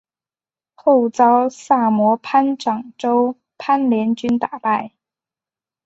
[0.73, 4.93] 后遭萨摩藩长州藩联军打败。